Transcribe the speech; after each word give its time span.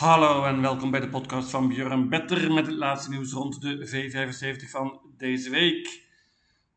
Hallo 0.00 0.44
en 0.44 0.60
welkom 0.60 0.90
bij 0.90 1.00
de 1.00 1.08
podcast 1.08 1.50
van 1.50 1.68
Björn 1.68 2.08
Better 2.08 2.52
met 2.52 2.66
het 2.66 2.74
laatste 2.74 3.10
nieuws 3.10 3.32
rond 3.32 3.60
de 3.60 3.88
V75 3.88 4.70
van 4.70 5.00
deze 5.16 5.50
week. 5.50 6.08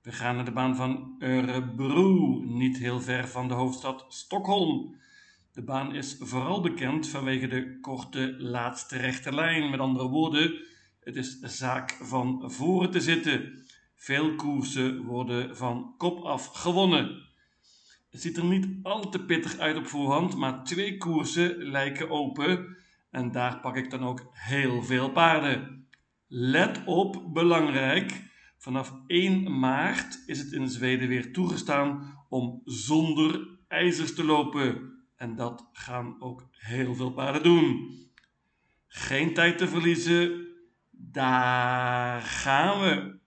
We 0.02 0.12
gaan 0.12 0.36
naar 0.36 0.46
de 0.46 0.52
baan 0.52 0.76
van 0.76 1.16
Örebro, 1.20 2.40
niet 2.46 2.78
heel 2.78 3.02
ver 3.02 3.28
van 3.28 3.48
de 3.48 3.54
hoofdstad 3.54 4.06
Stockholm. 4.08 4.96
De 5.54 5.62
baan 5.62 5.96
is 5.96 6.18
vooral 6.20 6.62
bekend 6.62 7.08
vanwege 7.08 7.48
de 7.48 7.80
korte 7.80 8.36
laatste 8.38 8.98
rechte 8.98 9.34
lijn. 9.34 9.70
Met 9.70 9.80
andere 9.80 10.08
woorden, 10.08 10.62
het 11.00 11.16
is 11.16 11.40
zaak 11.40 11.92
van 12.02 12.52
voren 12.52 12.92
te 12.92 13.02
zitten. 13.02 13.66
Veel 13.96 14.36
koersen 14.36 15.04
worden 15.04 15.58
van 15.58 15.94
kop 15.98 16.24
af 16.24 16.48
gewonnen. 16.48 17.22
Het 18.10 18.22
ziet 18.22 18.38
er 18.38 18.46
niet 18.46 18.68
al 18.82 19.10
te 19.10 19.20
pittig 19.20 19.58
uit 19.58 19.78
op 19.78 19.88
voorhand, 19.88 20.36
maar 20.36 20.64
twee 20.64 20.98
koersen 20.98 21.58
lijken 21.58 22.10
open. 22.10 22.82
En 23.14 23.32
daar 23.32 23.60
pak 23.60 23.76
ik 23.76 23.90
dan 23.90 24.04
ook 24.04 24.30
heel 24.32 24.84
veel 24.84 25.12
paarden. 25.12 25.88
Let 26.28 26.82
op, 26.86 27.34
belangrijk. 27.34 28.32
Vanaf 28.58 28.94
1 29.08 29.60
maart 29.60 30.24
is 30.26 30.40
het 30.40 30.52
in 30.52 30.68
Zweden 30.68 31.08
weer 31.08 31.34
toegestaan 31.34 32.18
om 32.30 32.62
zonder 32.66 33.48
ijzers 33.68 34.16
te 34.16 34.24
lopen. 34.24 34.94
En 35.16 35.36
dat 35.36 35.70
gaan 35.72 36.16
ook 36.22 36.48
heel 36.52 36.96
veel 36.96 37.12
paarden 37.12 37.44
doen. 37.44 37.90
Geen 38.88 39.34
tijd 39.34 39.58
te 39.58 39.68
verliezen. 39.68 40.48
Daar 40.92 42.22
gaan 42.22 42.80
we. 42.80 43.20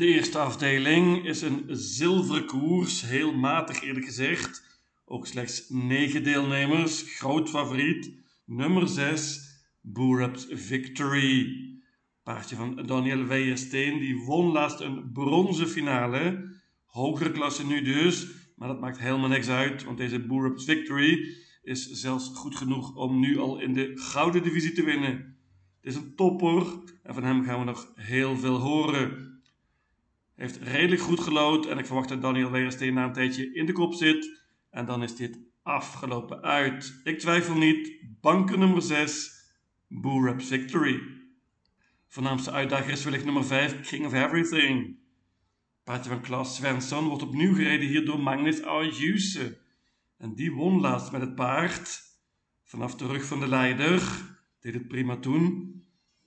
De 0.00 0.06
eerste 0.06 0.38
afdeling 0.38 1.24
is 1.26 1.42
een 1.42 1.64
zilveren 1.68 2.46
koers, 2.46 3.02
heel 3.02 3.32
matig 3.32 3.82
eerlijk 3.82 4.04
gezegd. 4.04 4.80
Ook 5.04 5.26
slechts 5.26 5.68
9 5.68 6.22
deelnemers, 6.22 7.02
groot 7.02 7.48
favoriet, 7.48 8.12
nummer 8.44 8.88
6, 8.88 9.40
Boerups 9.80 10.46
Victory. 10.50 11.56
Paardje 12.22 12.56
van 12.56 12.86
Daniel 12.86 13.26
Weijersteen, 13.26 13.98
die 13.98 14.24
won 14.24 14.52
laatst 14.52 14.80
een 14.80 15.12
bronzen 15.12 15.68
finale. 15.68 16.50
Hogere 16.84 17.30
klasse 17.30 17.66
nu 17.66 17.82
dus, 17.82 18.26
maar 18.56 18.68
dat 18.68 18.80
maakt 18.80 18.98
helemaal 18.98 19.28
niks 19.28 19.48
uit, 19.48 19.84
want 19.84 19.98
deze 19.98 20.26
Boerups 20.26 20.64
Victory 20.64 21.34
is 21.62 21.90
zelfs 21.90 22.30
goed 22.34 22.56
genoeg 22.56 22.96
om 22.96 23.20
nu 23.20 23.38
al 23.38 23.60
in 23.60 23.72
de 23.72 23.92
gouden 23.94 24.42
divisie 24.42 24.72
te 24.72 24.84
winnen. 24.84 25.36
Het 25.80 25.92
is 25.92 25.94
een 25.94 26.14
topper 26.14 26.66
en 27.02 27.14
van 27.14 27.24
hem 27.24 27.44
gaan 27.44 27.58
we 27.58 27.64
nog 27.64 27.92
heel 27.94 28.36
veel 28.36 28.56
horen. 28.58 29.29
Heeft 30.40 30.56
redelijk 30.56 31.00
goed 31.00 31.20
gelood 31.20 31.66
en 31.66 31.78
ik 31.78 31.86
verwacht 31.86 32.08
dat 32.08 32.22
Daniel 32.22 32.50
Weijersteen 32.50 32.94
na 32.94 33.04
een 33.04 33.12
tijdje 33.12 33.52
in 33.52 33.66
de 33.66 33.72
kop 33.72 33.94
zit. 33.94 34.40
En 34.70 34.86
dan 34.86 35.02
is 35.02 35.16
dit 35.16 35.38
afgelopen 35.62 36.42
uit. 36.42 37.00
Ik 37.04 37.18
twijfel 37.18 37.56
niet. 37.56 37.92
Banker 38.20 38.58
nummer 38.58 38.82
6, 38.82 39.30
Boerups 39.88 40.46
Victory. 40.46 41.02
Voornaamste 42.08 42.50
uitdager 42.50 42.90
is 42.90 43.04
wellicht 43.04 43.24
nummer 43.24 43.44
5, 43.44 43.80
King 43.80 44.06
of 44.06 44.12
Everything. 44.12 44.98
Paardje 45.84 46.10
van 46.10 46.20
Klaas 46.20 46.56
Svensson 46.56 47.04
wordt 47.04 47.22
opnieuw 47.22 47.54
gereden 47.54 47.88
hier 47.88 48.04
door 48.04 48.20
Magnus 48.20 48.62
Ayuse. 48.62 49.58
En 50.16 50.34
die 50.34 50.52
won 50.52 50.80
laatst 50.80 51.12
met 51.12 51.20
het 51.20 51.34
paard. 51.34 52.02
Vanaf 52.64 52.94
de 52.94 53.06
rug 53.06 53.24
van 53.24 53.40
de 53.40 53.48
leider. 53.48 54.02
Deed 54.60 54.74
het 54.74 54.88
prima 54.88 55.16
toen. 55.16 55.74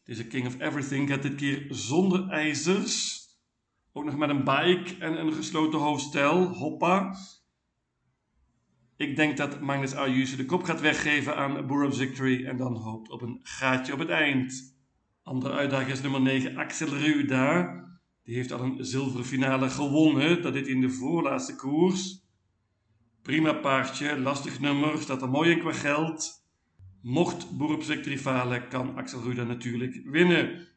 Deze 0.03 0.27
King 0.27 0.47
of 0.47 0.59
Everything 0.59 1.09
gaat 1.09 1.21
dit 1.21 1.35
keer 1.35 1.65
zonder 1.69 2.29
ijzers. 2.29 3.22
Ook 3.95 4.03
nog 4.05 4.17
met 4.17 4.29
een 4.29 4.43
bike 4.43 4.95
en 4.99 5.19
een 5.19 5.33
gesloten 5.33 5.79
hoofdstel. 5.79 6.47
Hoppa. 6.47 7.15
Ik 8.97 9.15
denk 9.15 9.37
dat 9.37 9.61
Magnus 9.61 9.95
Ayuse 9.95 10.35
de 10.35 10.45
kop 10.45 10.63
gaat 10.63 10.81
weggeven 10.81 11.35
aan 11.35 11.67
Burroughs 11.67 11.97
Victory 11.97 12.45
en 12.45 12.57
dan 12.57 12.75
hoopt 12.75 13.09
op 13.09 13.21
een 13.21 13.39
gaatje 13.43 13.93
op 13.93 13.99
het 13.99 14.09
eind. 14.09 14.77
Andere 15.23 15.53
uitdager 15.53 15.91
is 15.91 16.01
nummer 16.01 16.21
9, 16.21 16.57
Axel 16.57 16.87
Ruda. 16.87 17.81
Die 18.23 18.35
heeft 18.35 18.51
al 18.51 18.61
een 18.61 18.85
zilveren 18.85 19.25
finale 19.25 19.69
gewonnen. 19.69 20.41
Dat 20.41 20.53
deed 20.53 20.67
in 20.67 20.81
de 20.81 20.89
voorlaatste 20.89 21.55
koers. 21.55 22.21
Prima 23.21 23.53
paardje, 23.53 24.19
lastig 24.19 24.59
nummer, 24.59 25.01
staat 25.01 25.21
er 25.21 25.29
mooi 25.29 25.51
in 25.51 25.59
qua 25.59 25.71
geld. 25.71 26.45
Mocht 27.01 27.47
Victory 27.79 28.17
falen, 28.17 28.67
kan 28.67 28.95
Axel 28.95 29.21
Ruda 29.21 29.43
natuurlijk 29.43 30.01
winnen. 30.05 30.67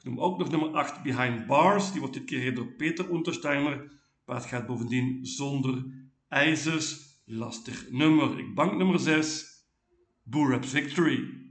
Ik 0.00 0.06
noem 0.06 0.20
ook 0.20 0.38
nog 0.38 0.50
nummer 0.50 0.68
8 0.68 1.02
Behind 1.02 1.46
Bars. 1.46 1.90
Die 1.90 2.00
wordt 2.00 2.14
dit 2.14 2.24
keer 2.24 2.54
door 2.54 2.66
Peter 2.66 3.10
Untersteiner. 3.10 3.92
Paard 4.24 4.44
gaat 4.44 4.66
bovendien 4.66 5.26
zonder 5.26 5.84
ijzers. 6.28 7.18
Lastig 7.24 7.90
nummer. 7.90 8.38
Ik 8.38 8.54
bank 8.54 8.76
nummer 8.76 8.98
6. 8.98 9.46
Boeraps 10.22 10.68
Victory. 10.68 11.48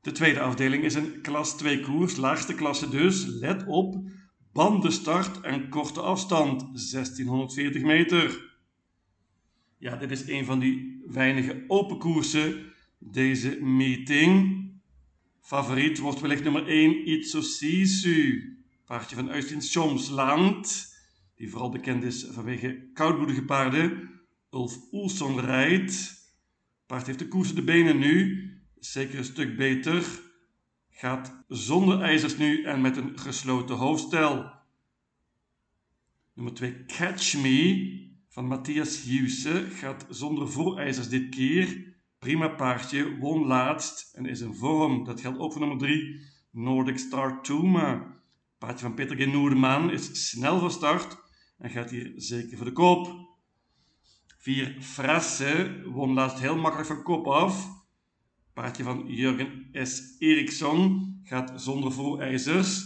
De 0.00 0.12
tweede 0.12 0.40
afdeling 0.40 0.84
is 0.84 0.94
een 0.94 1.20
klas 1.22 1.56
2 1.56 1.80
koers, 1.80 2.16
laagste 2.16 2.54
klasse 2.54 2.88
dus. 2.88 3.26
Let 3.26 3.66
op, 3.66 4.10
bandenstart 4.52 5.40
en 5.40 5.68
korte 5.68 6.00
afstand, 6.00 6.60
1640 6.60 7.82
meter. 7.82 8.49
Ja, 9.80 9.96
dit 9.96 10.10
is 10.10 10.28
een 10.28 10.44
van 10.44 10.58
die 10.58 11.02
weinige 11.06 11.64
open 11.66 11.98
koersen. 11.98 12.72
Deze 12.98 13.60
meeting. 13.60 14.66
Favoriet 15.40 15.98
wordt 15.98 16.20
wellicht 16.20 16.42
nummer 16.42 16.66
1 16.66 17.06
Itso 17.06 17.40
Sisu. 17.40 18.58
Paardje 18.84 19.16
van 19.16 19.30
Uitin 19.30 19.62
Schomsland. 19.62 20.94
Die 21.34 21.50
vooral 21.50 21.70
bekend 21.70 22.04
is 22.04 22.26
vanwege 22.30 22.90
koudbloedige 22.94 23.44
paarden. 23.44 24.10
Ulf 24.50 24.78
Oelson 24.92 25.40
rijdt. 25.40 26.24
Paard 26.86 27.06
heeft 27.06 27.18
de 27.18 27.28
koers 27.28 27.54
de 27.54 27.62
benen 27.62 27.98
nu. 27.98 28.44
Zeker 28.78 29.18
een 29.18 29.24
stuk 29.24 29.56
beter. 29.56 30.04
Gaat 30.90 31.44
zonder 31.48 32.00
ijzers 32.00 32.36
nu 32.36 32.62
en 32.62 32.80
met 32.80 32.96
een 32.96 33.18
gesloten 33.18 33.76
hoofdstel. 33.76 34.52
Nummer 36.34 36.54
2 36.54 36.84
Catch 36.86 37.42
Me 37.42 38.09
van 38.32 38.46
Matthias 38.46 39.02
Hughes 39.02 39.46
gaat 39.78 40.06
zonder 40.08 40.48
voorijzers 40.48 41.08
dit 41.08 41.28
keer. 41.28 41.94
Prima 42.18 42.48
paardje, 42.48 43.16
won 43.18 43.46
laatst 43.46 44.14
en 44.14 44.26
is 44.26 44.40
in 44.40 44.54
vorm. 44.54 45.04
Dat 45.04 45.20
geldt 45.20 45.38
ook 45.38 45.52
voor 45.52 45.60
nummer 45.60 45.78
3, 45.78 46.20
Nordic 46.50 46.98
Star 46.98 47.42
Tuma. 47.42 48.18
Paardje 48.58 48.84
van 48.86 48.94
Peter 48.94 49.16
G. 49.16 49.26
Noerdeman 49.26 49.90
is 49.90 50.28
snel 50.28 50.58
van 50.58 50.70
start 50.70 51.16
en 51.58 51.70
gaat 51.70 51.90
hier 51.90 52.12
zeker 52.16 52.56
voor 52.56 52.66
de 52.66 52.72
koop. 52.72 53.28
4 54.38 54.76
Frasse 54.80 55.82
won 55.86 56.12
laatst 56.12 56.38
heel 56.38 56.56
makkelijk 56.56 56.88
van 56.88 57.02
kop 57.02 57.26
af. 57.26 57.68
Paardje 58.52 58.82
van 58.82 59.04
Jurgen 59.06 59.68
S. 59.72 60.16
Eriksson 60.18 61.14
gaat 61.22 61.52
zonder 61.56 61.92
voorijzers. 61.92 62.82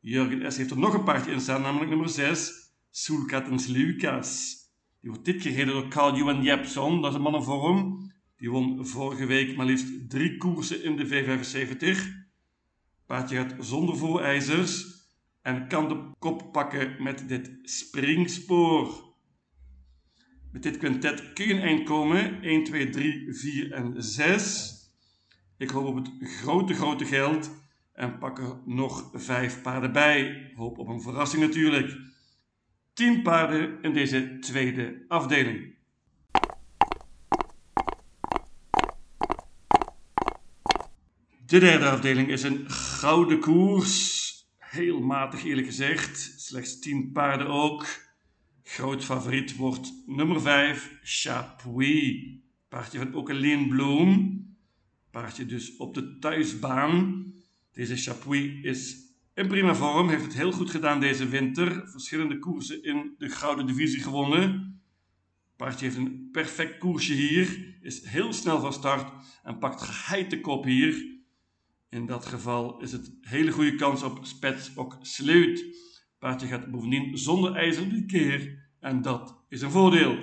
Jurgen 0.00 0.52
S. 0.52 0.56
heeft 0.56 0.70
er 0.70 0.78
nog 0.78 0.94
een 0.94 1.04
paardje 1.04 1.32
in 1.32 1.40
staan, 1.40 1.62
namelijk 1.62 1.90
nummer 1.90 2.08
6, 2.08 2.52
Soelkattens 2.90 3.66
Lucas. 3.66 4.57
Die 5.00 5.10
wordt 5.10 5.24
dit 5.24 5.42
keer 5.42 5.66
door 5.66 5.88
Carl 5.88 6.16
Johan 6.16 6.42
Jepson, 6.42 7.00
dat 7.02 7.10
is 7.10 7.16
een 7.16 7.22
man 7.22 7.34
in 7.34 7.42
vorm. 7.42 8.10
Die 8.36 8.50
won 8.50 8.86
vorige 8.86 9.26
week 9.26 9.56
maar 9.56 9.66
liefst 9.66 10.10
drie 10.10 10.36
koersen 10.36 10.82
in 10.84 10.96
de 10.96 11.06
V75. 11.06 12.16
Paardje 13.06 13.36
gaat 13.36 13.54
zonder 13.60 13.96
voorijzers 13.96 14.86
en 15.42 15.68
kan 15.68 15.88
de 15.88 16.10
kop 16.18 16.52
pakken 16.52 17.02
met 17.02 17.28
dit 17.28 17.50
springspoor. 17.62 19.06
Met 20.52 20.62
dit 20.62 20.76
quintet 20.76 21.32
kun 21.32 21.46
je 21.46 21.54
een 21.54 21.60
eind 21.60 21.84
komen. 21.84 22.42
1, 22.42 22.64
2, 22.64 22.90
3, 22.90 23.34
4 23.34 23.72
en 23.72 24.02
6. 24.02 24.76
Ik 25.56 25.70
hoop 25.70 25.86
op 25.86 25.94
het 25.96 26.10
grote, 26.20 26.74
grote 26.74 27.04
geld 27.04 27.50
en 27.92 28.18
pak 28.18 28.38
er 28.38 28.60
nog 28.64 29.10
vijf 29.14 29.62
paarden 29.62 29.92
bij. 29.92 30.50
Hoop 30.54 30.78
op 30.78 30.88
een 30.88 31.00
verrassing 31.02 31.42
natuurlijk. 31.42 31.96
10 32.98 33.22
paarden 33.22 33.82
in 33.82 33.92
deze 33.92 34.38
tweede 34.40 35.04
afdeling. 35.08 35.74
De 41.46 41.58
derde 41.58 41.88
afdeling 41.88 42.28
is 42.28 42.42
een 42.42 42.70
gouden 42.70 43.40
koers. 43.40 44.32
Heel 44.58 45.00
matig 45.00 45.44
eerlijk 45.44 45.66
gezegd. 45.66 46.34
Slechts 46.36 46.78
10 46.78 47.12
paarden 47.12 47.46
ook. 47.46 47.86
Groot 48.62 49.04
favoriet 49.04 49.56
wordt 49.56 49.92
nummer 50.06 50.40
5, 50.40 50.98
Chapuis. 51.02 52.24
Paardje 52.68 52.98
van 52.98 53.14
Okeleen 53.14 53.68
Bloem. 53.68 54.44
Paardje 55.10 55.46
dus 55.46 55.76
op 55.76 55.94
de 55.94 56.18
thuisbaan. 56.18 57.26
Deze 57.72 57.96
Chapuis 57.96 58.62
is 58.62 59.07
in 59.38 59.48
prima 59.48 59.74
vorm, 59.74 60.08
heeft 60.08 60.24
het 60.24 60.34
heel 60.34 60.52
goed 60.52 60.70
gedaan 60.70 61.00
deze 61.00 61.28
winter. 61.28 61.88
Verschillende 61.88 62.38
koersen 62.38 62.82
in 62.82 63.14
de 63.18 63.28
Gouden 63.28 63.66
Divisie 63.66 64.02
gewonnen. 64.02 64.80
Paardje 65.56 65.84
heeft 65.84 65.96
een 65.96 66.28
perfect 66.32 66.78
koersje 66.78 67.12
hier. 67.12 67.76
Is 67.80 68.04
heel 68.04 68.32
snel 68.32 68.60
van 68.60 68.72
start 68.72 69.12
en 69.42 69.58
pakt 69.58 69.80
geheid 69.82 70.30
de 70.30 70.40
kop 70.40 70.64
hier. 70.64 71.06
In 71.90 72.06
dat 72.06 72.26
geval 72.26 72.80
is 72.80 72.92
het 72.92 73.12
hele 73.20 73.50
goede 73.50 73.74
kans 73.74 74.02
op 74.02 74.18
spets 74.22 74.76
ook 74.76 74.98
sluit. 75.00 75.64
Paardje 76.18 76.46
gaat 76.46 76.70
bovendien 76.70 77.18
zonder 77.18 77.54
ijzer 77.54 77.90
dit 77.90 78.06
keer 78.06 78.68
en 78.80 79.02
dat 79.02 79.44
is 79.48 79.62
een 79.62 79.70
voordeel. 79.70 80.18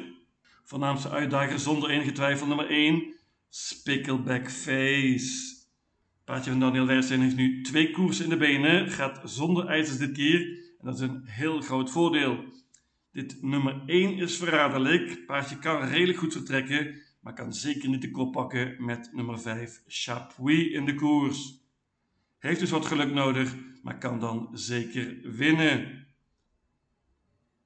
Voornaamste 0.63 1.09
uitdager 1.09 1.59
zonder 1.59 1.89
enige 1.89 2.11
twijfel 2.11 2.47
nummer 2.47 2.69
1, 2.69 3.15
Spickleback 3.49 4.51
Face. 4.51 5.54
Paardje 6.25 6.51
van 6.51 6.59
Daniel 6.59 6.85
Wijsteen 6.85 7.21
heeft 7.21 7.35
nu 7.35 7.61
twee 7.61 7.91
koersen 7.91 8.23
in 8.23 8.29
de 8.29 8.37
benen, 8.37 8.89
gaat 8.89 9.21
zonder 9.23 9.67
ijzers 9.67 9.97
dit 9.97 10.11
keer 10.11 10.39
en 10.79 10.85
dat 10.85 10.95
is 10.95 11.01
een 11.01 11.25
heel 11.25 11.61
groot 11.61 11.91
voordeel. 11.91 12.43
Dit 13.11 13.41
nummer 13.41 13.83
1 13.85 14.17
is 14.17 14.37
verraderlijk. 14.37 15.25
Paardje 15.25 15.59
kan 15.59 15.87
redelijk 15.87 16.17
goed 16.17 16.33
vertrekken, 16.33 17.01
maar 17.19 17.33
kan 17.33 17.53
zeker 17.53 17.89
niet 17.89 18.01
de 18.01 18.11
kop 18.11 18.31
pakken 18.31 18.85
met 18.85 19.09
nummer 19.13 19.39
5 19.39 19.81
Chapuis 19.87 20.67
in 20.67 20.85
de 20.85 20.95
koers. 20.95 21.59
Heeft 22.37 22.59
dus 22.59 22.69
wat 22.69 22.85
geluk 22.85 23.13
nodig, 23.13 23.55
maar 23.83 23.97
kan 23.97 24.19
dan 24.19 24.49
zeker 24.53 25.17
winnen. 25.23 26.07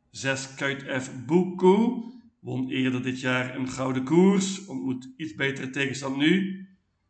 6 0.10 0.54
Kuit 0.54 1.04
F 1.04 1.26
Buku 1.26 2.04
won 2.40 2.70
eerder 2.70 3.04
dit 3.04 3.20
jaar 3.20 3.56
een 3.56 3.70
gouden 3.70 4.04
koers, 4.04 4.66
ontmoet 4.66 5.10
iets 5.18 5.36
betere 5.36 5.70
tegenstand 5.70 6.18
nu. 6.18 6.64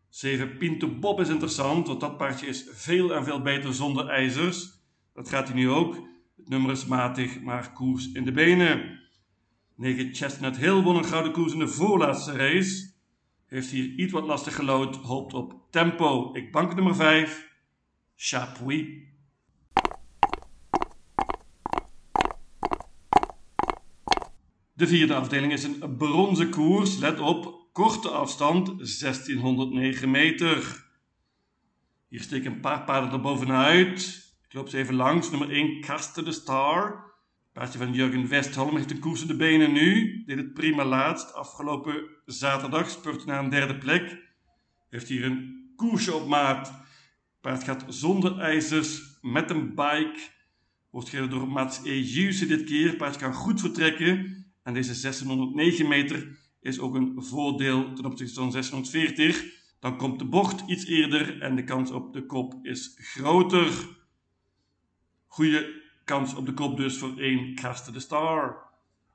7 0.10 0.58
Pinto 0.58 0.88
Bob 0.88 1.20
is 1.20 1.30
interessant, 1.30 1.88
want 1.88 2.00
dat 2.00 2.18
paardje 2.18 2.48
is 2.48 2.66
veel 2.72 3.16
en 3.16 3.24
veel 3.24 3.42
beter 3.42 3.74
zonder 3.74 4.08
ijzers. 4.08 4.72
Dat 5.14 5.30
gaat 5.30 5.48
hij 5.48 5.56
nu 5.56 5.70
ook. 5.70 5.96
Het 6.36 6.50
nummer 6.50 6.72
is 6.72 6.86
matig, 6.86 7.42
maar 7.42 7.74
koers 7.74 8.12
in 8.12 8.26
de 8.26 8.32
benen. 8.32 9.00
9 9.76 10.14
Chestnut 10.14 10.58
Hill 10.58 10.82
won 10.82 10.96
een 10.96 11.06
gouden 11.06 11.32
koers 11.32 11.54
in 11.54 11.60
de 11.60 11.68
voorlaatste 11.68 12.32
race. 12.32 12.92
Heeft 13.46 13.70
hier 13.70 13.96
iets 13.96 14.12
wat 14.12 14.26
lastig 14.26 14.56
gelood, 14.56 14.96
hoopt 14.96 15.34
op 15.34 15.54
tempo. 15.70 16.34
Ik 16.34 16.52
bank 16.52 16.76
nummer 16.76 16.96
5, 16.96 17.50
Chapuis. 18.16 18.86
De 24.74 24.88
vierde 24.88 25.16
afdeling 25.16 25.52
is 25.52 25.64
een 25.64 25.96
bronzen 25.98 26.50
koers. 26.50 26.98
Let 26.98 27.20
op, 27.20 27.59
korte 27.80 28.10
afstand 28.10 28.68
1609 28.68 30.12
meter. 30.12 30.86
Hier 32.08 32.22
steken 32.22 32.52
een 32.52 32.60
paar 32.60 32.84
paarden 32.84 33.12
er 33.12 33.22
bovenuit. 33.22 34.00
Ik 34.48 34.54
loop 34.54 34.70
ze 34.70 34.78
even 34.78 34.96
langs. 34.96 35.30
Nummer 35.30 35.50
1, 35.50 35.82
Kaste 35.82 36.24
de 36.24 36.32
Star. 36.32 37.04
Paardje 37.54 37.78
van 37.78 37.94
Jurgen 37.94 38.28
Westholm 38.28 38.76
heeft 38.76 38.90
de 38.90 39.00
koers 39.00 39.22
in 39.22 39.28
de 39.28 39.36
benen 39.36 39.72
nu. 39.72 40.24
Deed 40.26 40.38
het 40.38 40.54
prima 40.54 40.86
laatst. 40.86 41.34
Afgelopen 41.34 42.04
zaterdag 42.26 42.90
spurte 42.90 43.26
naar 43.26 43.44
een 43.44 43.50
derde 43.50 43.78
plek. 43.78 44.18
Heeft 44.90 45.08
hier 45.08 45.26
een 45.26 45.72
koersje 45.76 46.14
op 46.14 46.28
maat. 46.28 46.74
Paard 47.42 47.64
gaat 47.64 47.86
zonder 47.88 48.40
ijzers, 48.40 49.02
met 49.22 49.50
een 49.50 49.70
bike. 49.70 50.20
Wordt 50.90 51.10
gereden 51.10 51.30
door 51.30 51.48
Mats 51.48 51.84
E. 51.84 52.02
dit 52.48 52.64
keer. 52.64 52.96
Paard 52.96 53.18
kan 53.18 53.34
goed 53.34 53.60
vertrekken. 53.60 54.46
En 54.64 54.74
deze 54.74 55.02
1609 55.02 55.88
meter 55.88 56.38
is 56.70 56.80
ook 56.80 56.96
een 56.96 57.24
voordeel 57.24 57.94
ten 57.94 58.06
opzichte 58.06 58.34
van 58.34 58.52
640. 58.52 59.46
Dan 59.80 59.98
komt 59.98 60.20
de 60.20 60.26
bocht 60.26 60.64
iets 60.68 60.86
eerder 60.86 61.42
en 61.42 61.56
de 61.56 61.64
kans 61.64 61.92
op 61.92 62.14
de 62.14 62.26
kop 62.26 62.60
is 62.62 62.96
groter. 62.98 63.98
Goede 65.28 65.82
kans 66.04 66.36
op 66.36 66.46
de 66.46 66.54
kop 66.54 66.78
dus 66.78 66.98
voor 66.98 67.18
1 67.18 67.56
Caster 67.56 67.94
de 67.94 68.00
Star. 68.00 68.68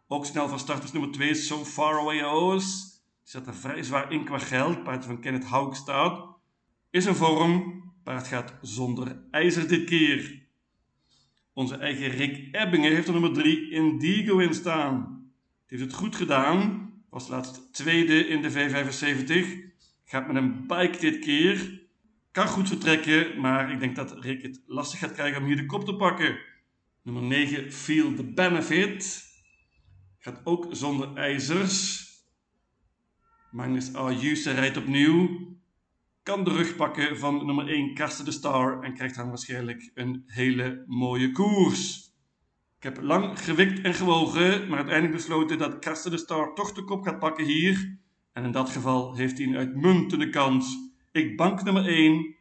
Ook 0.09 0.27
snel 0.27 0.49
van 0.49 0.59
start 0.59 0.85
is 0.85 0.93
nummer 0.93 1.11
2 1.11 1.35
So 1.35 1.65
Far 1.65 1.99
Away 1.99 2.23
O's. 2.23 2.93
Die 3.23 3.33
zat 3.33 3.47
er 3.47 3.55
vrij 3.55 3.83
zwaar 3.83 4.13
in 4.13 4.25
qua 4.25 4.39
geld. 4.39 4.83
Paard 4.83 5.05
van 5.05 5.21
Kenneth 5.21 5.45
Haugstad. 5.45 6.37
Is 6.91 7.05
een 7.05 7.15
vorm. 7.15 7.83
Paard 8.03 8.27
gaat 8.27 8.55
zonder 8.61 9.25
ijzer 9.31 9.69
dit 9.69 9.85
keer. 9.85 10.43
Onze 11.53 11.77
eigen 11.77 12.09
Rick 12.09 12.55
Ebbingen 12.55 12.93
heeft 12.93 13.07
er 13.07 13.13
nummer 13.13 13.33
3 13.33 13.71
Indigo 13.71 14.39
in 14.39 14.55
staan. 14.55 15.23
Die 15.67 15.79
heeft 15.79 15.91
het 15.91 16.01
goed 16.01 16.17
gedaan. 16.17 16.93
Was 17.15 17.29
laatst 17.29 17.73
tweede 17.73 18.27
in 18.27 18.43
de 18.43 18.51
V75. 18.53 19.49
Gaat 20.05 20.27
met 20.27 20.37
een 20.37 20.67
bike 20.67 20.99
dit 20.99 21.19
keer. 21.19 21.83
Kan 22.33 22.49
goed 22.49 22.69
vertrekken, 22.69 23.41
maar 23.41 23.73
ik 23.73 23.81
denk 23.81 23.97
dat 23.97 24.19
Rick 24.19 24.43
het 24.43 24.63
lastig 24.67 24.99
gaat 24.99 25.13
krijgen 25.13 25.41
om 25.41 25.47
hier 25.47 25.57
de 25.57 25.67
kop 25.67 25.85
te 25.85 25.97
pakken. 25.97 26.39
Nummer 27.03 27.23
9, 27.23 27.73
Feel 27.73 28.15
the 28.15 28.33
Benefit. 28.33 29.25
Gaat 30.19 30.41
ook 30.45 30.67
zonder 30.71 31.17
ijzers. 31.17 32.07
Magnus 33.51 33.95
Ayuse 33.95 34.53
rijdt 34.53 34.77
opnieuw. 34.77 35.49
Kan 36.23 36.45
de 36.45 36.51
rug 36.51 36.77
pakken 36.77 37.19
van 37.19 37.47
nummer 37.47 37.69
1, 37.69 37.95
Karsten 37.95 38.25
de 38.25 38.33
Star. 38.33 38.83
En 38.83 38.95
krijgt 38.95 39.17
dan 39.17 39.29
waarschijnlijk 39.29 39.91
een 39.95 40.23
hele 40.27 40.85
mooie 40.87 41.33
koers. 41.33 42.04
Ik 42.85 42.95
heb 42.95 43.05
lang 43.05 43.45
gewikt 43.45 43.81
en 43.81 43.95
gewogen, 43.95 44.69
maar 44.69 44.77
uiteindelijk 44.77 45.17
besloten 45.17 45.59
dat 45.59 45.79
Karsten 45.79 46.11
de 46.11 46.17
Star 46.17 46.55
toch 46.55 46.73
de 46.73 46.85
kop 46.85 47.03
gaat 47.03 47.19
pakken 47.19 47.45
hier. 47.45 47.99
En 48.33 48.45
in 48.45 48.53
dat 48.53 48.71
geval 48.71 49.15
heeft 49.15 49.39
hij 49.39 49.47
een 49.47 49.57
uitmuntende 49.57 50.31
kans. 50.31 50.77
Ik 51.13 51.37
bank 51.37 51.63
nummer 51.63 51.87
1, 51.87 52.35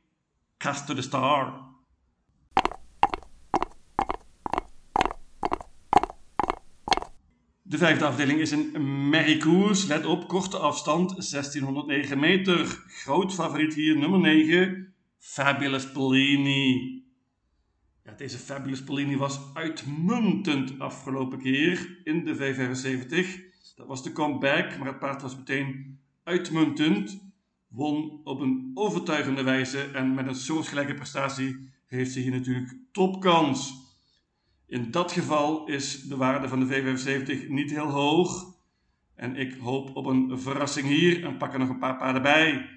Karsten 0.57 0.95
de 0.95 1.01
Star. 1.01 1.71
De 7.61 7.77
vijfde 7.77 8.05
afdeling 8.05 8.39
is 8.39 8.51
een 8.51 9.09
merriekoers. 9.09 9.85
Let 9.85 10.05
op, 10.05 10.27
korte 10.27 10.57
afstand, 10.57 11.09
1609 11.09 12.19
meter. 12.19 12.83
Groot 12.87 13.33
favoriet 13.33 13.73
hier, 13.73 13.97
nummer 13.97 14.19
9, 14.19 14.93
Fabulous 15.19 15.91
Pellini. 15.91 17.02
Ja, 18.05 18.11
deze 18.11 18.37
Fabulous 18.37 18.83
Polini 18.83 19.17
was 19.17 19.39
uitmuntend 19.53 20.79
afgelopen 20.79 21.39
keer 21.39 21.99
in 22.03 22.25
de 22.25 22.35
V75. 22.35 23.41
Dat 23.75 23.87
was 23.87 24.03
de 24.03 24.11
comeback, 24.11 24.77
maar 24.77 24.87
het 24.87 24.99
paard 24.99 25.21
was 25.21 25.37
meteen 25.37 25.99
uitmuntend. 26.23 27.21
Won 27.67 28.21
op 28.23 28.39
een 28.39 28.71
overtuigende 28.73 29.43
wijze 29.43 29.81
en 29.81 30.13
met 30.13 30.27
een 30.27 30.35
soortgelijke 30.35 30.93
prestatie 30.93 31.69
heeft 31.85 32.11
ze 32.11 32.19
hier 32.19 32.31
natuurlijk 32.31 32.75
topkans. 32.91 33.73
In 34.67 34.91
dat 34.91 35.11
geval 35.11 35.67
is 35.67 36.01
de 36.01 36.17
waarde 36.17 36.47
van 36.47 36.59
de 36.59 36.65
V75 36.65 37.47
niet 37.47 37.71
heel 37.71 37.89
hoog. 37.89 38.55
En 39.15 39.35
ik 39.35 39.53
hoop 39.53 39.95
op 39.95 40.05
een 40.05 40.39
verrassing 40.39 40.87
hier 40.87 41.25
en 41.25 41.37
pak 41.37 41.53
er 41.53 41.59
nog 41.59 41.69
een 41.69 41.79
paar 41.79 41.97
paarden 41.97 42.21
bij. 42.21 42.69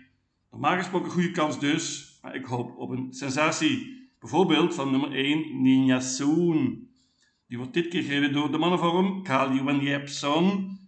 Normaal 0.50 0.76
gesproken 0.76 1.06
een 1.06 1.12
goede 1.14 1.30
kans 1.30 1.60
dus, 1.60 2.18
maar 2.22 2.34
ik 2.34 2.44
hoop 2.44 2.76
op 2.76 2.90
een 2.90 3.12
sensatie. 3.12 4.05
Bijvoorbeeld 4.26 4.74
van 4.74 4.90
nummer 4.90 5.12
1, 5.12 5.62
Ninja 5.62 6.00
Soon. 6.00 6.88
Die 7.48 7.58
wordt 7.58 7.74
dit 7.74 7.88
keer 7.88 8.02
gereden 8.02 8.32
door 8.32 8.50
de 8.50 8.58
mannenvorm, 8.58 9.22
Kali 9.22 9.84
Jepson. 9.84 10.78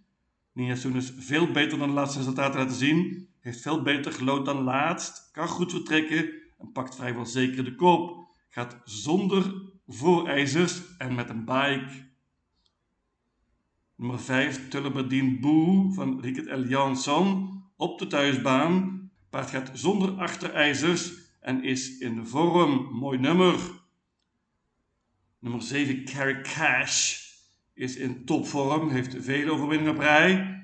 Ninja 0.53 0.75
Soon 0.75 0.95
is 0.95 1.13
veel 1.17 1.51
beter 1.51 1.77
dan 1.77 1.87
de 1.87 1.93
laatste 1.93 2.17
resultaten 2.17 2.59
laten 2.59 2.75
zien. 2.75 3.27
Heeft 3.39 3.61
veel 3.61 3.81
beter 3.81 4.11
gelood 4.11 4.45
dan 4.45 4.63
laatst. 4.63 5.29
Kan 5.31 5.47
goed 5.47 5.71
vertrekken 5.71 6.29
en 6.57 6.71
pakt 6.71 6.95
vrijwel 6.95 7.25
zeker 7.25 7.63
de 7.63 7.75
kop. 7.75 8.27
Gaat 8.49 8.81
zonder 8.83 9.53
voorijzers 9.87 10.97
en 10.97 11.15
met 11.15 11.29
een 11.29 11.45
bike. 11.45 12.07
Nummer 13.95 14.19
5, 14.19 14.69
Tulleberdien 14.69 15.39
Boe 15.39 15.93
van 15.93 16.21
Rickert 16.21 16.59
L. 16.59 16.67
Jansson 16.67 17.61
op 17.77 17.99
de 17.99 18.07
thuisbaan. 18.07 19.09
Paard 19.29 19.49
gaat 19.49 19.71
zonder 19.73 20.11
achterijzers 20.11 21.27
en 21.39 21.63
is 21.63 21.97
in 21.97 22.25
vorm. 22.25 22.93
Mooi 22.93 23.17
nummer. 23.17 23.59
Nummer 25.39 25.61
7, 25.61 26.05
Carrie 26.05 26.41
Cash, 26.41 27.27
is 27.73 27.95
in 27.95 28.25
topvorm, 28.25 28.89
heeft 28.89 29.15
veel 29.19 29.49
overwinningen 29.49 29.93
op 29.93 29.99
rij. 29.99 30.57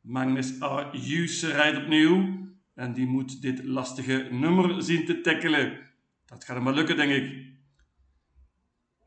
Magnus 0.00 0.60
Ayuse 0.60 1.52
rijdt 1.52 1.76
opnieuw 1.78 2.46
en 2.74 2.92
die 2.92 3.06
moet 3.06 3.42
dit 3.42 3.64
lastige 3.64 4.28
nummer 4.30 4.82
zien 4.82 5.04
te 5.04 5.20
tackelen. 5.20 5.78
Dat 6.26 6.44
gaat 6.44 6.56
hem 6.56 6.64
maar 6.64 6.74
lukken, 6.74 6.96
denk 6.96 7.12
ik. 7.12 7.46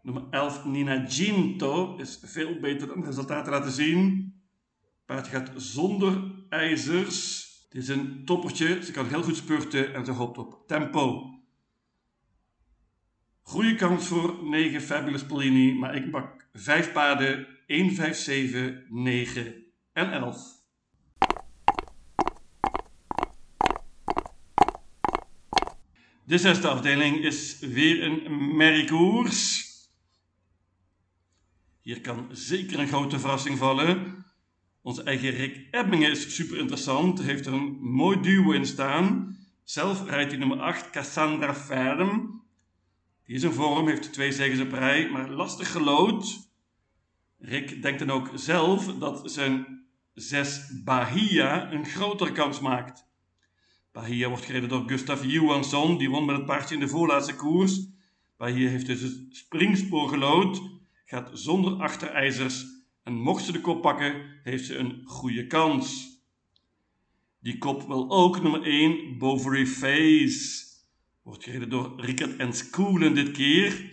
Nummer 0.02 0.24
11, 0.30 0.66
Nina 0.66 1.06
Ginto, 1.10 1.98
is 1.98 2.20
veel 2.24 2.60
beter 2.60 2.88
dan 2.88 3.06
resultaten 3.06 3.52
laten 3.52 3.72
zien. 3.72 4.34
Paard 5.06 5.28
gaat 5.28 5.52
zonder 5.56 6.32
ijzers. 6.50 7.50
Het 7.72 7.82
is 7.82 7.88
een 7.88 8.26
toppertje, 8.26 8.84
ze 8.84 8.92
kan 8.92 9.08
heel 9.08 9.24
goed 9.24 9.36
spurten 9.36 9.94
en 9.94 10.06
ze 10.06 10.12
hoopt 10.12 10.38
op 10.38 10.64
tempo. 10.68 11.34
Goede 13.42 13.76
kans 13.76 14.08
voor 14.08 14.44
9 14.44 14.82
Fabulous 14.82 15.26
Polini, 15.26 15.74
maar 15.74 15.96
ik 15.96 16.12
pak 16.12 16.48
5 16.54 16.92
paarden 16.92 17.48
1, 17.66 17.94
5, 17.94 18.18
7, 18.18 18.86
9 18.90 19.64
en 19.94 20.12
11. 20.12 20.38
De 26.24 26.38
zesde 26.38 26.68
afdeling 26.68 27.24
is 27.24 27.60
weer 27.60 28.04
een 28.04 28.56
merriekoers. 28.56 29.70
Hier 31.82 32.02
kan 32.02 32.28
zeker 32.32 32.80
een 32.80 32.88
grote 32.88 33.20
verrassing 33.20 33.58
vallen. 33.58 34.26
Onze 34.84 35.04
eigen 35.04 35.30
Rick 35.30 35.68
Ebbingen 35.72 36.12
is 36.12 36.36
super 36.36 36.58
interessant. 36.58 37.22
Heeft 37.22 37.46
er 37.46 37.54
een 37.54 37.78
mooi 37.82 38.22
duo 38.22 38.52
in 38.52 38.66
staan. 38.66 39.38
Zelf 39.64 40.06
rijdt 40.10 40.32
hij 40.32 40.40
nummer 40.40 40.60
8 40.60 40.90
Cassandra 40.90 41.56
Ferm. 41.56 42.42
Die 43.26 43.36
is 43.36 43.44
in 43.44 43.52
vorm, 43.52 43.88
heeft 43.88 44.14
twee 44.14 44.32
zegens 44.32 44.62
op 44.62 44.72
rij, 44.72 45.10
maar 45.10 45.30
lastig 45.30 45.72
gelood. 45.72 46.50
Rick 47.40 47.82
denkt 47.82 48.00
dan 48.00 48.10
ook 48.10 48.30
zelf 48.34 48.86
dat 48.86 49.32
zijn 49.32 49.86
6 50.14 50.82
Bahia 50.84 51.72
een 51.72 51.86
grotere 51.86 52.32
kans 52.32 52.60
maakt. 52.60 53.10
Bahia 53.92 54.28
wordt 54.28 54.46
gereden 54.46 54.70
door 54.70 54.90
Gustav 54.90 55.24
Johansson, 55.26 55.98
die 55.98 56.10
won 56.10 56.26
met 56.26 56.36
het 56.36 56.46
paardje 56.46 56.76
in 56.76 56.82
de 56.82 56.88
voorlaatste 56.88 57.36
koers. 57.36 57.88
Bahia 58.38 58.70
heeft 58.70 58.86
dus 58.86 59.02
het 59.02 59.28
springspoor 59.30 60.10
gelood, 60.10 60.62
gaat 61.06 61.30
zonder 61.34 61.74
achterijzers 61.74 62.66
en 63.04 63.14
mocht 63.14 63.44
ze 63.44 63.52
de 63.52 63.62
kop 63.62 63.82
pakken, 63.82 64.40
heeft 64.44 64.66
ze 64.66 64.78
een 64.78 65.02
goede 65.06 65.48
kans. 65.48 66.10
Die 67.40 67.58
kop 67.58 67.88
wil 67.88 68.12
ook 68.12 68.42
nummer 68.42 68.64
1 68.64 69.18
Bovary 69.18 69.66
Face. 69.66 70.70
Wordt 71.22 71.44
gereden 71.44 71.70
door 71.70 71.94
Rickert 72.02 72.36
en 72.36 72.54
Schoolen 72.54 73.14
dit 73.14 73.32
keer. 73.32 73.92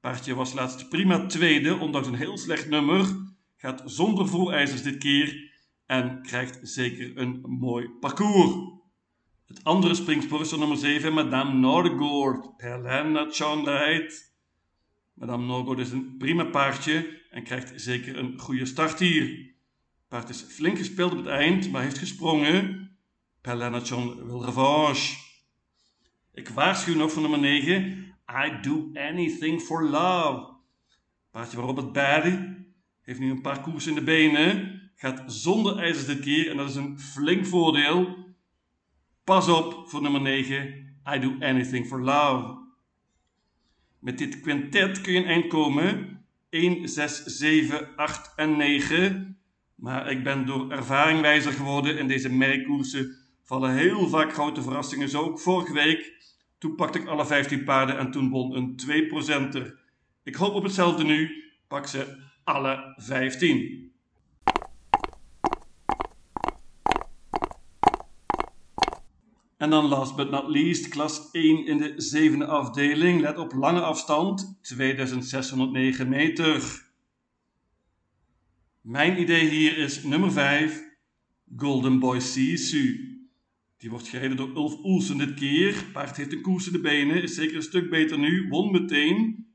Paardje 0.00 0.34
was 0.34 0.52
laatst 0.52 0.88
prima 0.88 1.26
tweede, 1.26 1.76
ondanks 1.76 2.08
een 2.08 2.14
heel 2.14 2.38
slecht 2.38 2.68
nummer. 2.68 3.06
Gaat 3.56 3.82
zonder 3.84 4.28
voorijzers 4.28 4.82
dit 4.82 4.98
keer 4.98 5.52
en 5.86 6.22
krijgt 6.22 6.58
zeker 6.62 7.18
een 7.18 7.40
mooi 7.40 7.88
parcours. 7.88 8.78
Het 9.46 9.64
andere 9.64 9.94
springspoor 9.94 10.58
nummer 10.58 10.76
7, 10.76 11.12
Madame 11.12 11.52
Norgoord. 11.52 12.56
Perlena 12.56 13.26
Chan 13.30 13.64
rijdt. 13.64 14.29
Madame 15.20 15.46
Norgoord 15.46 15.78
is 15.78 15.90
een 15.90 16.16
prima 16.18 16.44
paardje 16.44 17.20
en 17.30 17.42
krijgt 17.42 17.72
zeker 17.76 18.18
een 18.18 18.38
goede 18.38 18.66
start 18.66 18.98
hier. 18.98 19.54
Paard 20.08 20.28
is 20.28 20.42
flink 20.42 20.78
gespeeld 20.78 21.12
op 21.12 21.18
het 21.18 21.26
eind, 21.26 21.70
maar 21.70 21.82
heeft 21.82 21.98
gesprongen. 21.98 22.90
Perlena 23.40 23.80
Chan 23.80 24.26
wil 24.26 24.44
revanche. 24.44 25.16
Ik 26.32 26.48
waarschuw 26.48 26.94
nog 26.94 27.12
voor 27.12 27.22
nummer 27.22 27.40
9. 27.40 28.14
I 28.46 28.60
do 28.62 28.90
anything 28.94 29.60
for 29.60 29.84
love. 29.84 30.52
Paardje 31.30 31.56
waarop 31.56 31.76
het 31.76 31.92
Barry 31.92 32.66
heeft 33.00 33.20
nu 33.20 33.30
een 33.30 33.40
paar 33.40 33.60
koers 33.60 33.86
in 33.86 33.94
de 33.94 34.02
benen. 34.02 34.80
Gaat 34.94 35.32
zonder 35.32 35.78
ijzers 35.78 36.06
dit 36.06 36.20
keer 36.20 36.50
en 36.50 36.56
dat 36.56 36.68
is 36.68 36.76
een 36.76 37.00
flink 37.00 37.46
voordeel. 37.46 38.16
Pas 39.24 39.48
op 39.48 39.88
voor 39.88 40.02
nummer 40.02 40.20
9. 40.20 40.96
I 41.14 41.18
do 41.18 41.36
anything 41.40 41.86
for 41.86 42.02
love. 42.02 42.68
Met 44.00 44.18
dit 44.18 44.40
quintet 44.40 45.00
kun 45.00 45.12
je 45.12 45.18
een 45.18 45.24
eind 45.24 45.46
komen. 45.46 46.18
1, 46.50 46.88
6, 46.88 47.24
7, 47.24 47.96
8 47.96 48.32
en 48.36 48.56
9. 48.56 49.38
Maar 49.74 50.10
ik 50.10 50.24
ben 50.24 50.46
door 50.46 50.70
ervaring 50.70 51.20
wijzer 51.20 51.52
geworden. 51.52 51.98
In 51.98 52.08
deze 52.08 52.32
merkkoersen 52.32 53.16
vallen 53.42 53.74
heel 53.74 54.08
vaak 54.08 54.32
grote 54.32 54.62
verrassingen. 54.62 55.08
Zo 55.08 55.22
ook 55.22 55.40
vorige 55.40 55.72
week. 55.72 56.12
Toen 56.58 56.74
pakte 56.74 56.98
ik 56.98 57.06
alle 57.06 57.26
15 57.26 57.64
paarden 57.64 57.98
en 57.98 58.10
toen 58.10 58.30
won 58.30 58.56
een 58.56 58.80
2%er. 59.50 59.78
Ik 60.22 60.34
hoop 60.34 60.54
op 60.54 60.62
hetzelfde 60.62 61.04
nu. 61.04 61.44
Pak 61.68 61.86
ze 61.86 62.16
alle 62.44 62.94
15. 62.96 63.89
En 69.60 69.70
dan 69.70 69.84
last 69.84 70.16
but 70.16 70.30
not 70.30 70.48
least, 70.48 70.88
klas 70.88 71.30
1 71.32 71.66
in 71.66 71.78
de 71.78 71.92
zevende 71.96 72.46
afdeling. 72.46 73.20
Let 73.20 73.38
op 73.38 73.52
lange 73.52 73.80
afstand, 73.80 74.58
2609 74.62 76.08
meter. 76.08 76.86
Mijn 78.80 79.20
idee 79.20 79.48
hier 79.48 79.78
is 79.78 80.02
nummer 80.02 80.32
5, 80.32 80.82
Golden 81.56 81.98
Boy 81.98 82.20
Sisu. 82.20 83.18
Die 83.76 83.90
wordt 83.90 84.08
gereden 84.08 84.36
door 84.36 84.54
Ulf 84.54 84.84
Oelsen 84.84 85.18
dit 85.18 85.34
keer. 85.34 85.84
Paard 85.92 86.16
heeft 86.16 86.32
een 86.32 86.42
koers 86.42 86.66
in 86.66 86.72
de 86.72 86.80
benen, 86.80 87.22
is 87.22 87.34
zeker 87.34 87.56
een 87.56 87.62
stuk 87.62 87.90
beter 87.90 88.18
nu, 88.18 88.48
won 88.48 88.70
meteen. 88.72 89.46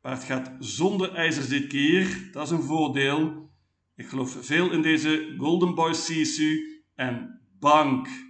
Paard 0.00 0.24
gaat 0.24 0.52
zonder 0.58 1.14
ijzers 1.14 1.48
dit 1.48 1.66
keer, 1.66 2.28
dat 2.32 2.44
is 2.44 2.50
een 2.50 2.62
voordeel. 2.62 3.50
Ik 3.96 4.06
geloof 4.06 4.36
veel 4.40 4.72
in 4.72 4.82
deze 4.82 5.34
Golden 5.38 5.74
Boy 5.74 5.92
Sisu 5.94 6.82
en 6.94 7.40
bank. 7.58 8.28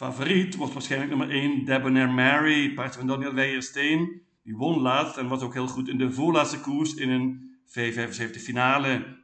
Favoriet 0.00 0.56
wordt 0.56 0.72
waarschijnlijk 0.72 1.10
nummer 1.10 1.30
1 1.36 1.64
Debonair 1.64 2.10
Mary, 2.10 2.74
paardje 2.74 2.98
van 2.98 3.08
Daniel 3.08 3.34
Weijersteen. 3.34 4.22
Die 4.42 4.56
won 4.56 4.80
laatst 4.80 5.16
en 5.16 5.28
was 5.28 5.42
ook 5.42 5.54
heel 5.54 5.66
goed 5.66 5.88
in 5.88 5.98
de 5.98 6.12
voorlaatste 6.12 6.60
koers 6.60 6.94
in 6.94 7.10
een 7.10 7.58
V75 7.66 8.40
finale. 8.40 9.18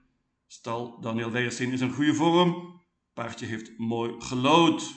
Stal 0.47 1.01
Daniel 1.01 1.31
Weijersteen 1.31 1.73
is 1.73 1.81
in 1.81 1.91
goede 1.91 2.15
vorm. 2.15 2.81
Paardje 3.15 3.47
heeft 3.47 3.79
mooi 3.79 4.15
gelood. 4.19 4.95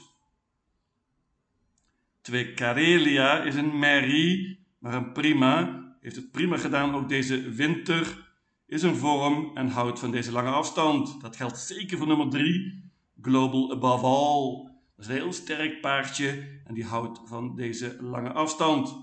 2 2.22 2.54
Karelia 2.54 3.44
is 3.44 3.56
een 3.56 3.80
Mary, 3.80 4.60
maar 4.80 4.94
een 4.94 5.12
prima. 5.12 5.84
Heeft 6.02 6.16
het 6.16 6.32
prima 6.32 6.58
gedaan 6.58 6.96
ook 6.96 7.10
deze 7.10 7.50
winter. 7.50 8.32
Is 8.66 8.82
een 8.82 8.96
vorm 8.96 9.52
en 9.54 9.68
houdt 9.68 10.00
van 10.00 10.12
deze 10.12 10.32
lange 10.32 10.52
afstand. 10.52 11.22
Dat 11.22 11.36
geldt 11.36 11.58
zeker 11.58 11.98
voor 11.98 12.08
nummer 12.08 12.30
3, 12.30 12.92
Global 13.22 13.72
Above 13.72 14.06
All. 14.06 14.69
Dat 15.00 15.08
is 15.08 15.14
een 15.16 15.22
heel 15.22 15.34
sterk 15.34 15.82
paardje 15.82 16.60
en 16.66 16.74
die 16.74 16.86
houdt 16.86 17.20
van 17.26 17.56
deze 17.56 17.98
lange 18.02 18.32
afstand. 18.32 18.96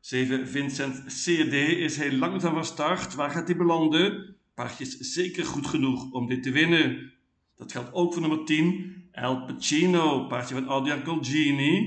7 0.00 0.48
Vincent 0.48 1.04
CD 1.06 1.52
is 1.52 1.96
heel 1.96 2.12
langzaam 2.12 2.52
van 2.52 2.64
start. 2.64 3.14
Waar 3.14 3.30
gaat 3.30 3.46
hij 3.46 3.56
belanden? 3.56 4.36
Paardje 4.54 4.84
is 4.84 4.98
zeker 4.98 5.44
goed 5.44 5.66
genoeg 5.66 6.12
om 6.12 6.26
dit 6.26 6.42
te 6.42 6.50
winnen. 6.50 7.12
Dat 7.56 7.72
geldt 7.72 7.92
ook 7.92 8.12
voor 8.12 8.22
nummer 8.22 8.44
10, 8.44 9.08
El 9.12 9.44
Pacino, 9.44 10.26
paardje 10.26 10.54
van 10.54 10.68
Adrian 10.68 11.02
Colgini. 11.02 11.84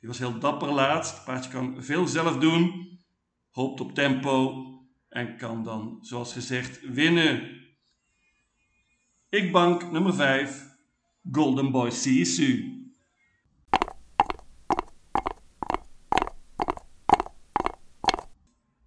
Die 0.00 0.08
was 0.08 0.18
heel 0.18 0.38
dapper 0.38 0.72
laatst. 0.72 1.24
Paardje 1.24 1.50
kan 1.50 1.82
veel 1.82 2.06
zelf 2.06 2.38
doen, 2.38 2.88
hoopt 3.50 3.80
op 3.80 3.94
tempo 3.94 4.64
en 5.08 5.36
kan 5.36 5.64
dan, 5.64 5.98
zoals 6.00 6.32
gezegd, 6.32 6.80
winnen. 6.90 7.60
Ik 9.28 9.52
bank 9.52 9.90
nummer 9.90 10.14
5, 10.14 10.67
Golden 11.30 11.70
Boy 11.70 11.90
Sisu. 11.90 12.76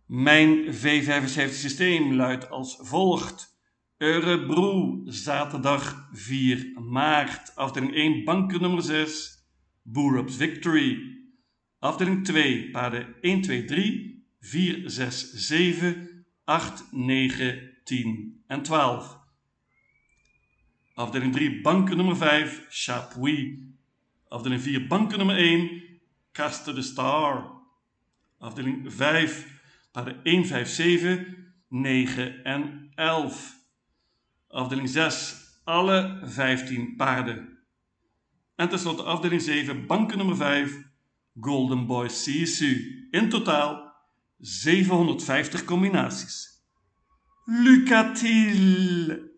Mijn 0.06 0.74
V75 0.74 1.54
systeem 1.54 2.14
luidt 2.14 2.50
als 2.50 2.78
volgt. 2.80 3.60
Eurebro, 3.98 5.02
zaterdag 5.06 6.10
4 6.12 6.72
maart. 6.80 7.56
Afdeling 7.56 7.94
1, 7.94 8.24
banker 8.24 8.62
nummer 8.62 8.84
6, 8.84 9.46
Boerups 9.84 10.36
Victory. 10.36 10.98
Afdeling 11.80 12.26
2, 12.26 12.70
paarden 12.72 13.16
1, 13.22 13.42
2, 13.42 13.66
3, 13.66 14.26
4, 14.40 14.90
6, 14.90 15.32
7, 15.34 16.26
8, 16.44 16.88
9, 16.92 17.80
10 17.84 18.44
en 18.48 18.62
12. 18.62 19.21
Afdeling 21.02 21.34
3, 21.34 21.62
banken 21.62 21.98
nummer 21.98 22.16
5, 22.16 22.68
Chapuis. 22.70 23.60
Afdeling 24.30 24.62
4, 24.62 24.88
banken 24.88 25.18
nummer 25.18 25.36
1, 25.36 25.82
Caster 26.32 26.74
de 26.74 26.82
Star. 26.82 27.62
Afdeling 28.40 28.92
5, 28.92 29.48
paarden 29.92 30.20
1, 30.24 30.46
5, 30.46 30.68
7, 30.68 31.54
9 31.70 32.44
en 32.44 32.92
11. 32.96 33.56
Afdeling 34.48 34.90
6, 34.90 35.36
alle 35.64 36.22
15 36.26 36.96
paarden. 36.98 37.58
En 38.56 38.70
tenslotte 38.70 39.04
afdeling 39.04 39.42
7, 39.42 39.86
banken 39.86 40.18
nummer 40.18 40.36
5, 40.36 40.72
Golden 41.34 41.86
Boy 41.86 42.10
Sisu. 42.10 43.08
In 43.12 43.30
totaal 43.30 43.94
750 44.40 45.64
combinaties. 45.64 46.64
Lucatil! 47.46 49.31